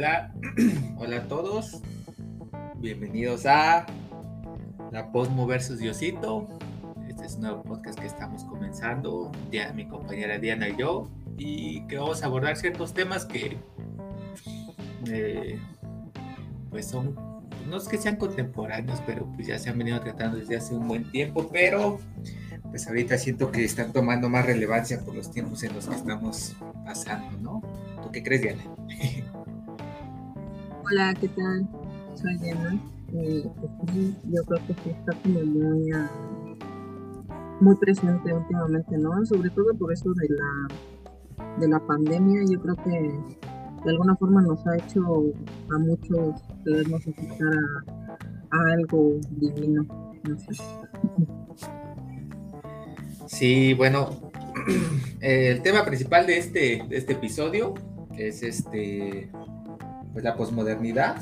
[0.00, 0.32] Hola,
[0.96, 1.82] hola a todos.
[2.76, 3.84] Bienvenidos a
[4.92, 6.48] La Posmo versus Diosito.
[7.06, 9.30] Este es un nuevo podcast que estamos comenzando.
[9.74, 11.10] Mi compañera Diana y yo.
[11.36, 13.58] Y que vamos a abordar ciertos temas que
[15.06, 15.58] eh,
[16.70, 17.14] pues son,
[17.68, 20.88] no es que sean contemporáneos, pero pues ya se han venido tratando desde hace un
[20.88, 22.00] buen tiempo, pero
[22.70, 26.56] pues ahorita siento que están tomando más relevancia por los tiempos en los que estamos
[26.86, 27.60] pasando, ¿no?
[28.02, 28.79] ¿Tú qué crees, Diana?
[30.90, 31.68] Hola, ¿qué tal?
[32.16, 32.76] Soy Diana.
[33.14, 36.10] Eh, pues yo creo que sí está como muy, ah,
[37.60, 39.24] muy presente últimamente, ¿no?
[39.24, 44.42] Sobre todo por eso de la, de la pandemia, yo creo que de alguna forma
[44.42, 45.32] nos ha hecho
[45.70, 47.54] a muchos querernos acercar
[48.50, 49.86] a, algo divino.
[53.26, 54.10] Sí, bueno,
[55.20, 57.74] el tema principal de este, de este episodio
[58.16, 59.30] es este,
[60.12, 61.16] pues la posmodernidad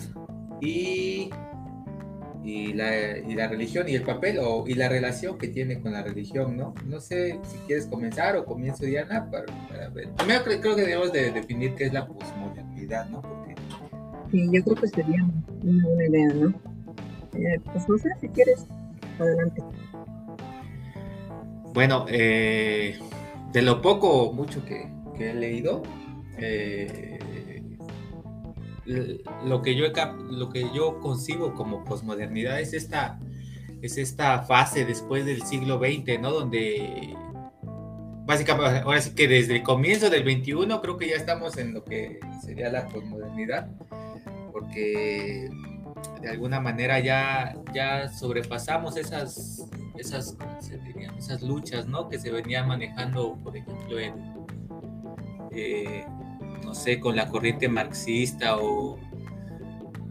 [0.61, 1.31] y,
[2.43, 5.93] y, la, y, la, religión y el papel o, y la relación que tiene con
[5.93, 6.75] la religión, ¿no?
[6.87, 10.11] No sé si quieres comenzar o comienzo Diana para, para ver.
[10.13, 13.23] Primero creo, creo, que debemos de definir qué es la posmodernidad, ¿no?
[13.23, 13.55] Porque...
[14.31, 15.25] Sí, yo creo que sería
[15.63, 16.49] una buena idea, ¿no?
[17.35, 18.67] Eh, pues no sé si quieres,
[19.19, 19.63] adelante.
[21.75, 22.99] Bueno, eh,
[23.53, 25.83] de lo poco o mucho que, que he leído,
[26.39, 27.18] eh,
[29.45, 29.87] lo, que yo,
[30.31, 33.19] lo que yo concibo como posmodernidad es esta,
[33.83, 36.33] es esta fase después del siglo XX, ¿no?
[36.33, 37.15] Donde
[38.25, 41.85] básicamente, ahora sí que desde el comienzo del XXI creo que ya estamos en lo
[41.85, 43.69] que sería la posmodernidad,
[44.53, 45.51] porque
[46.21, 49.65] de alguna manera ya, ya sobrepasamos esas,
[49.97, 50.37] esas,
[51.19, 52.09] esas luchas ¿no?
[52.09, 54.15] que se venían manejando, por ejemplo, en,
[55.51, 56.05] eh,
[56.69, 58.99] no sé, con la corriente marxista o,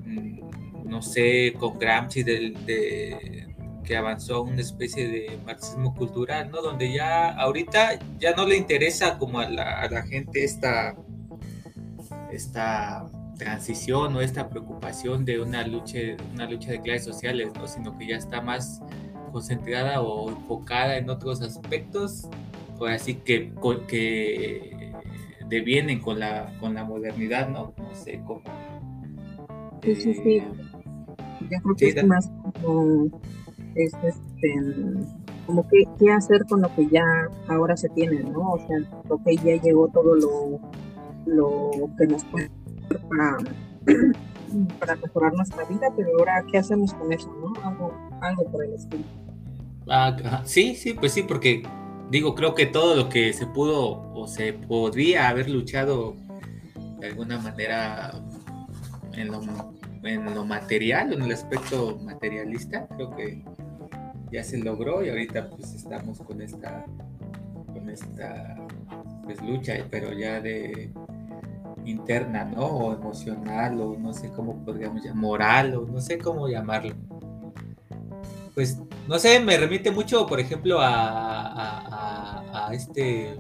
[0.06, 3.46] mm, no sé, con Gramsci de,
[3.84, 6.64] que avanzó a una especie de marxismo cultural, ¿no?
[6.64, 10.96] Donde ya ahorita ya no le interesa como a la, a la gente esta,
[12.32, 13.06] esta
[13.38, 16.00] transición o esta preocupación de una lucha,
[16.34, 17.68] una lucha de clases sociales, ¿no?
[17.68, 18.82] sino que ya está más
[19.32, 22.28] concentrada o enfocada en otros aspectos,
[22.80, 23.54] por así que,
[23.88, 24.77] que
[25.50, 27.74] devienen con la, con la modernidad, ¿no?
[27.78, 28.42] No sé cómo.
[29.84, 30.30] Sí, sí, sí.
[30.38, 30.48] Eh,
[31.50, 32.32] Yo creo que es más
[32.62, 33.08] como,
[33.76, 34.14] este,
[35.46, 37.04] como que, qué hacer con lo que ya
[37.48, 38.52] ahora se tiene, ¿no?
[38.52, 38.78] O sea,
[39.10, 40.60] lo que ya llegó todo lo,
[41.26, 42.50] lo que nos puede
[43.10, 43.38] para,
[44.80, 47.34] para mejorar nuestra vida, pero ahora, ¿qué hacemos con eso?
[47.42, 47.54] ¿no?
[47.64, 49.04] Algo, algo por el estilo.
[49.90, 51.64] Ah, sí, sí, pues sí, porque
[52.10, 56.16] digo, creo que todo lo que se pudo o se podría haber luchado
[57.00, 58.12] de alguna manera
[59.14, 63.44] en lo, material, en el aspecto materialista, creo que
[64.32, 66.86] ya se logró y ahorita pues estamos con esta
[67.74, 68.56] con esta
[69.24, 70.92] pues lucha, pero ya de
[71.86, 72.66] interna, ¿no?
[72.66, 76.94] O emocional, o no sé cómo podríamos llamar, moral, o no sé cómo llamarlo.
[78.54, 81.97] Pues, no sé, me remite mucho, por ejemplo, a,
[82.74, 83.36] este,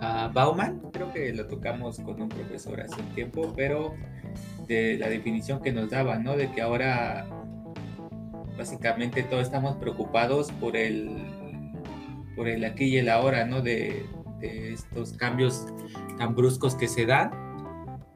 [0.00, 3.94] a Bauman, creo que lo tocamos con un profesor hace un tiempo, pero
[4.66, 6.36] de la definición que nos daba, ¿no?
[6.36, 7.26] De que ahora
[8.56, 11.10] básicamente todos estamos preocupados por el,
[12.36, 13.62] por el aquí y el ahora, ¿no?
[13.62, 14.06] De,
[14.40, 15.66] de estos cambios
[16.18, 17.30] tan bruscos que se dan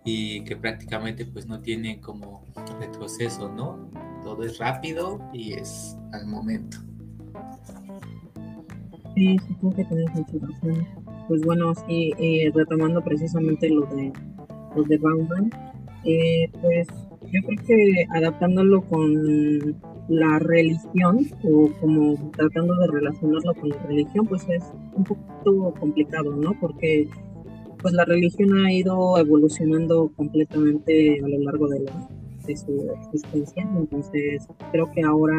[0.04, 2.44] y que prácticamente pues no tienen como
[2.80, 3.90] retroceso, ¿no?
[4.22, 6.78] Todo es rápido y es al momento.
[9.14, 10.86] Sí, supongo que tienes mucha razón.
[11.28, 14.12] Pues bueno, sí, eh, retomando precisamente lo de
[14.74, 15.50] los de Bauman,
[16.04, 16.88] eh, pues
[17.30, 19.76] yo creo que adaptándolo con
[20.08, 24.64] la religión o como tratando de relacionarlo con la religión, pues es
[24.94, 26.58] un poquito complicado, ¿no?
[26.60, 27.08] Porque
[27.81, 32.08] pues la religión ha ido evolucionando completamente a lo largo de, la,
[32.46, 35.37] de su existencia, entonces creo que ahora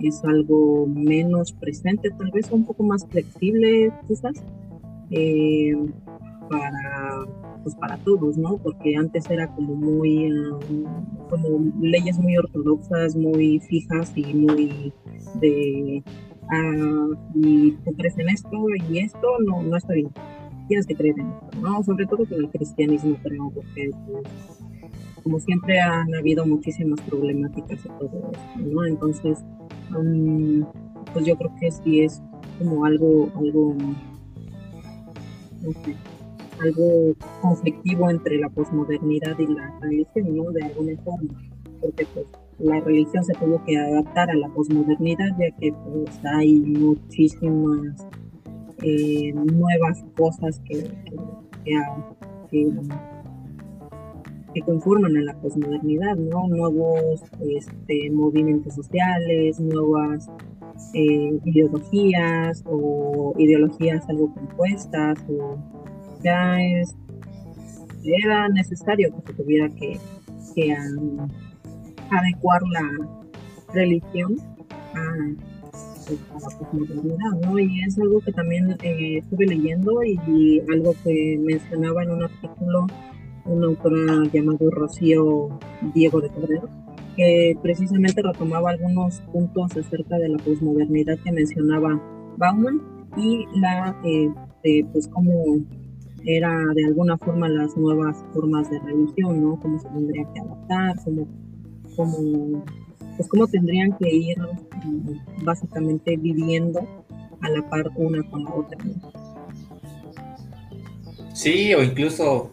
[0.00, 4.34] es algo menos presente, tal vez un poco más flexible quizás,
[5.10, 5.74] eh,
[6.48, 7.26] para
[7.66, 8.58] pues para todos, ¿no?
[8.58, 10.84] Porque antes era como muy, um,
[11.28, 14.92] como leyes muy ortodoxas, muy fijas y muy
[15.40, 16.00] de,
[16.48, 18.56] ah, y tú crees en esto
[18.88, 20.10] y esto no, no está bien.
[20.68, 21.82] Tienes que creer en esto, ¿no?
[21.82, 24.28] Sobre todo con el cristianismo, creo, porque pues,
[25.24, 28.86] como siempre han habido muchísimas problemáticas y todo esto, ¿no?
[28.86, 29.44] Entonces,
[29.94, 30.64] um,
[31.12, 32.22] pues yo creo que sí es
[32.58, 33.74] como algo, algo,
[35.62, 35.96] no sé,
[36.60, 40.50] algo conflictivo entre la posmodernidad y la religión, ¿no?
[40.52, 41.34] De alguna forma,
[41.80, 42.26] porque pues
[42.58, 48.06] la religión se tuvo que adaptar a la posmodernidad ya que pues hay muchísimas
[48.82, 50.84] eh, nuevas cosas que,
[51.64, 51.76] que,
[52.50, 52.72] que,
[54.62, 56.46] conforman a la posmodernidad, ¿no?
[56.48, 60.28] Nuevos este, movimientos sociales, nuevas
[60.94, 65.58] eh, ideologías o ideologías algo compuestas o
[66.22, 66.58] ya
[68.02, 69.98] era necesario que se tuviera que,
[70.54, 70.74] que
[72.10, 72.90] adecuar la
[73.74, 74.36] religión
[74.94, 75.02] a,
[76.38, 77.58] la ¿no?
[77.58, 82.86] Y es algo que también eh, estuve leyendo y, algo que mencionaba en un artículo
[83.46, 85.58] una autora llamado Rocío
[85.94, 86.68] Diego de Cordero,
[87.16, 92.00] que precisamente retomaba algunos puntos acerca de la posmodernidad que mencionaba
[92.36, 92.80] Bauman
[93.16, 94.30] y la, eh,
[94.62, 95.60] de, pues, cómo
[96.24, 99.58] era de alguna forma las nuevas formas de religión, ¿no?
[99.60, 101.28] Cómo se tendría que adaptar, cómo,
[101.94, 102.64] cómo,
[103.16, 106.80] pues cómo tendrían que ir mm, básicamente viviendo
[107.40, 108.78] a la par una con la otra.
[111.32, 112.50] Sí, o incluso,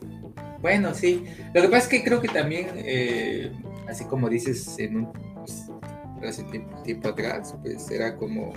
[0.63, 1.25] bueno, sí.
[1.54, 3.51] Lo que pasa es que creo que también eh,
[3.88, 5.69] así como dices en un pues,
[6.25, 6.45] hace
[6.83, 8.54] tiempo, atrás, pues era como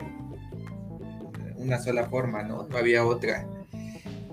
[1.57, 2.67] una sola forma, ¿no?
[2.69, 3.47] No había otra.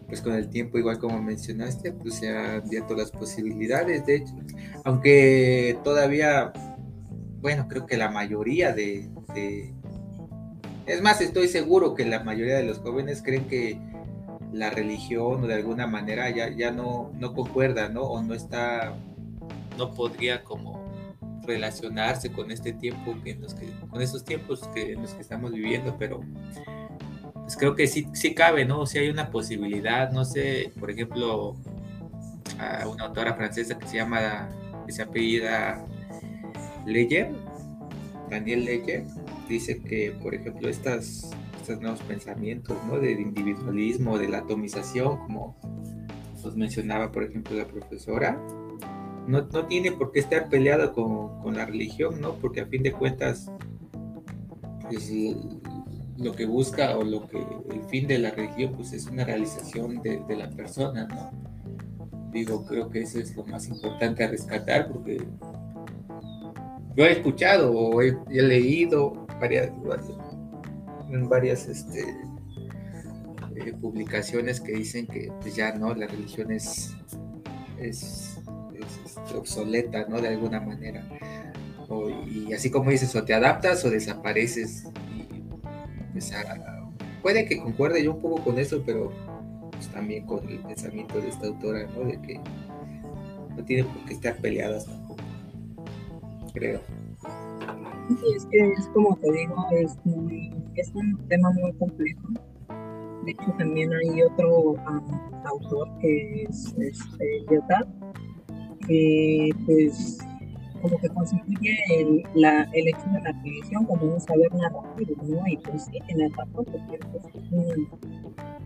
[0.08, 4.36] Pues con el tiempo, igual como mencionaste, pues se han abierto las posibilidades, de hecho,
[4.84, 6.54] aunque todavía,
[7.42, 9.10] bueno, creo que la mayoría de,
[10.86, 13.80] es más, estoy seguro que la mayoría de los jóvenes creen que
[14.54, 18.04] la religión o de alguna manera ya, ya no, no concuerda, ¿no?
[18.04, 18.94] O no está,
[19.78, 20.84] no podría como
[21.46, 23.38] relacionarse con este tiempo, que
[23.90, 26.22] con esos tiempos que, en los que estamos viviendo, pero
[27.34, 28.86] pues creo que sí, sí cabe, ¿no?
[28.86, 31.58] Si hay una posibilidad, no sé, por ejemplo,
[32.60, 34.50] a una autora francesa que se llama,
[34.86, 35.84] que se apellida
[36.86, 37.32] Leyer,
[38.30, 39.04] Daniel Leyer,
[39.50, 43.00] dice que, por ejemplo, estas, estos nuevos pensamientos, ¿no?
[43.00, 45.58] Del individualismo, de la atomización, como
[46.44, 48.40] nos mencionaba, por ejemplo, la profesora,
[49.28, 52.34] no, tiene por qué estar peleado con, la religión, ¿no?
[52.36, 53.50] Porque a fin de cuentas,
[54.82, 55.12] pues,
[56.18, 60.02] lo que busca o lo que el fin de la religión, pues es una realización
[60.02, 61.32] de, la persona, ¿no?
[62.32, 65.18] Digo, creo que eso es lo más importante a rescatar porque
[66.96, 69.72] yo he escuchado o he, leído varias,
[71.16, 72.02] en varias este,
[73.56, 76.96] eh, publicaciones que dicen que pues ya no, la religión es,
[77.80, 78.40] es
[78.76, 80.22] este, obsoleta, ¿no?
[80.22, 81.04] De alguna manera.
[82.28, 84.84] y así como dices, o te adaptas o desapareces.
[86.12, 86.32] Pues,
[87.22, 89.12] puede que concuerde yo un poco con eso, pero
[89.72, 92.06] pues, también con el pensamiento de esta autora, ¿no?
[92.06, 92.40] De que
[93.56, 95.22] no tiene por qué estar peleadas tampoco,
[96.54, 96.82] creo.
[98.08, 99.98] Sí, es que es como te digo, es,
[100.76, 102.28] es un tema muy complejo.
[103.26, 104.76] De hecho, también hay otro
[105.46, 107.46] autor que es este,
[108.88, 110.20] que pues
[110.82, 115.48] como que constituye el, la, el hecho de la religión como un saber narrativo, ¿no?
[115.48, 117.24] Y pues sí, tiene razón, porque pues,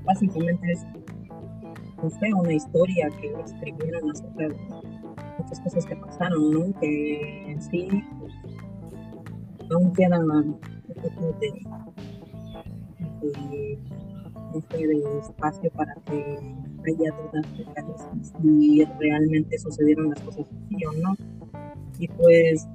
[0.04, 0.86] básicamente es
[2.02, 4.56] no sé, una historia que escribieron acerca de
[5.40, 6.80] muchas cosas que pasaron, ¿no?
[6.80, 8.04] Que sí,
[9.72, 10.60] aún queda un
[11.02, 11.52] poco de,
[14.88, 16.40] de espacio para que
[16.88, 17.66] haya dudas de
[18.42, 21.16] si realmente sucedieron las cosas así o no.
[22.00, 22.68] Y pues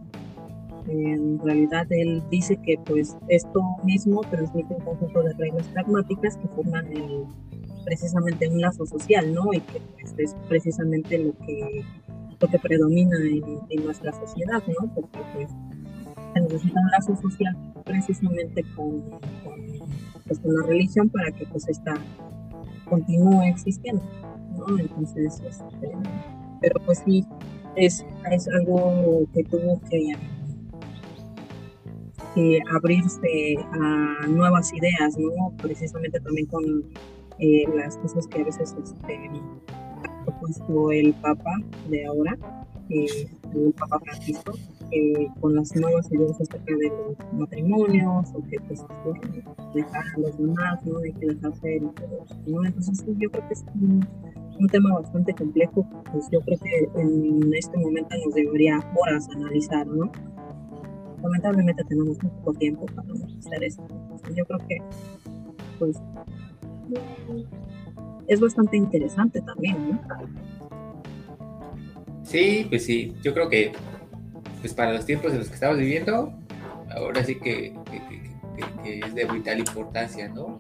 [0.89, 6.49] en realidad él dice que pues esto mismo transmite un conjunto de reglas pragmáticas que
[6.49, 6.87] forman
[7.85, 9.53] precisamente un lazo social, ¿no?
[9.53, 11.85] Y que pues, es precisamente lo que,
[12.41, 14.93] lo que predomina en, nuestra sociedad, ¿no?
[14.95, 15.49] Porque pues
[16.33, 19.03] se necesita un lazo social precisamente con,
[20.27, 21.95] pues, con la religión para que pues esta
[22.89, 24.03] continúe existiendo,
[24.57, 24.79] ¿no?
[24.79, 25.93] Entonces, este,
[26.61, 27.27] pero pues sí,
[27.77, 30.13] es, es algo que tuvo que,
[32.73, 35.55] abrirse a nuevas ideas, ¿no?
[35.59, 36.65] Precisamente también con
[37.39, 39.31] eh, las cosas que a veces este,
[40.03, 41.51] ha propuesto el Papa
[41.91, 42.39] de ahora,
[42.89, 44.53] eh, el Papa Francisco,
[45.41, 48.85] con las nuevas ideas acerca de los matrimonios o que pues
[49.75, 50.99] dejar a los demás, ¿no?
[50.99, 52.65] Hay que dejarse todo ¿no?
[52.65, 54.07] Entonces sí, yo creo que es un,
[54.71, 60.13] tema bastante complejo, pues yo creo que en este momento nos debería horas analizar, ¿no?
[61.21, 63.09] Lamentablemente tenemos muy poco tiempo para
[63.39, 63.83] hacer esto.
[64.37, 64.77] yo creo que,
[65.81, 66.01] pues,
[68.29, 70.01] es bastante interesante también, ¿no?
[72.23, 73.73] Sí, pues sí, yo creo que
[74.63, 76.33] pues para los tiempos en los que estamos viviendo,
[76.95, 77.75] ahora sí que,
[78.85, 80.57] es de vital importancia, ¿no?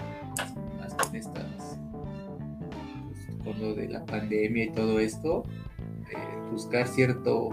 [0.80, 1.78] Más con estas,
[3.08, 5.44] pues, con lo de la pandemia y todo esto,
[6.10, 7.50] eh, buscar cierto,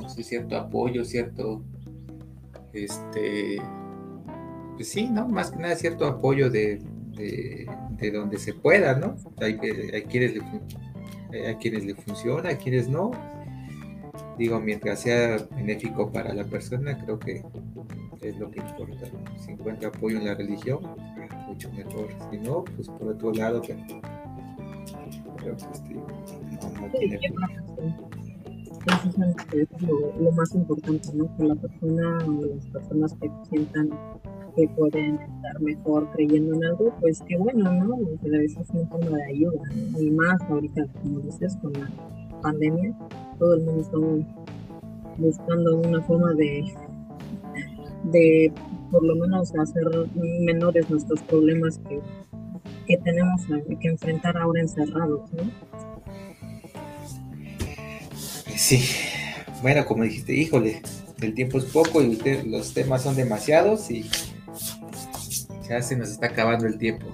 [0.00, 1.62] no sé, cierto apoyo, cierto,
[2.74, 3.56] este,
[4.74, 5.28] pues sí, ¿no?
[5.28, 6.82] Más que nada cierto apoyo de,
[7.16, 9.16] de, donde se pueda, ¿no?
[9.40, 9.58] Hay,
[9.94, 13.12] hay, quienes le, hay quienes le funciona, hay quienes no.
[14.42, 17.44] Digo, mientras sea benéfico para la persona, creo que
[18.22, 19.06] es lo que importa.
[19.38, 20.80] Si encuentra apoyo en la religión,
[21.46, 22.08] mucho mejor.
[22.28, 23.92] Si no, pues por otro lado, creo que
[25.52, 27.20] este, no, tiene
[29.52, 29.82] es
[30.20, 31.36] lo, más importante, ¿no?
[31.36, 33.90] Que la persona o las personas que sientan
[34.56, 37.94] que pueden estar mejor creyendo en algo, pues qué bueno, ¿no?
[37.94, 39.62] a veces es una forma de ayuda,
[40.00, 41.88] Y más ahorita, como dices, con la
[42.42, 42.92] pandemia,
[43.38, 43.98] todo el mundo está
[45.18, 46.64] buscando una forma de,
[48.04, 48.52] de
[48.90, 49.84] por lo menos hacer
[50.40, 52.00] menores nuestros problemas que,
[52.86, 53.42] que tenemos
[53.80, 55.30] que enfrentar ahora encerrados.
[58.54, 58.80] Sí,
[59.62, 60.82] bueno, como dijiste, híjole,
[61.20, 64.08] el tiempo es poco y los temas son demasiados y
[65.68, 67.06] ya se nos está acabando el tiempo.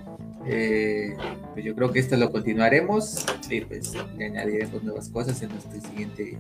[0.47, 1.15] Eh,
[1.53, 5.81] pues yo creo que esto lo continuaremos y pues le añadiremos nuevas cosas en nuestro
[5.81, 6.38] siguiente,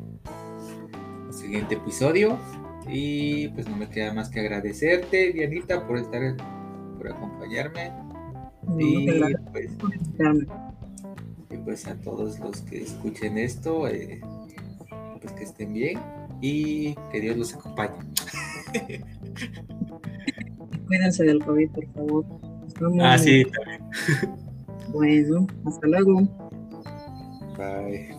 [1.30, 2.38] siguiente episodio.
[2.90, 6.36] Y pues no me queda más que agradecerte, Dianita, por estar,
[6.96, 7.92] por acompañarme.
[8.78, 9.06] y,
[9.52, 9.70] pues,
[11.50, 14.20] y pues a todos los que escuchen esto, eh,
[15.20, 15.98] pues que estén bien
[16.40, 17.96] y que Dios los acompañe.
[20.86, 22.24] Cuídense del COVID, por favor.
[23.02, 23.44] ah, sí,
[24.92, 26.47] Bueno, hasta luego.
[27.58, 28.17] Bye.